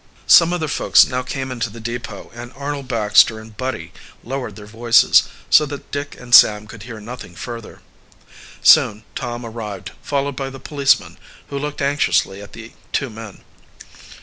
Some 0.25 0.51
other 0.51 0.67
folks 0.67 1.05
now 1.05 1.21
came 1.21 1.51
into 1.51 1.69
the 1.69 1.79
depot, 1.79 2.31
and 2.33 2.51
Arnold 2.53 2.87
Baxter 2.87 3.39
and 3.39 3.55
Buddy 3.55 3.93
lowered 4.23 4.55
their 4.55 4.65
voices, 4.65 5.29
so 5.51 5.67
that 5.67 5.91
Dick 5.91 6.19
and 6.19 6.33
Sam 6.33 6.65
could 6.65 6.81
hear 6.81 6.99
nothing 6.99 7.35
further. 7.35 7.83
Soon 8.63 9.03
Tom 9.13 9.45
arrived, 9.45 9.91
followed 10.01 10.35
by 10.35 10.49
the 10.49 10.59
policeman, 10.59 11.19
who 11.49 11.59
looked 11.59 11.83
anxiously 11.83 12.41
at 12.41 12.53
the 12.53 12.71
two 12.91 13.11
men. 13.11 13.43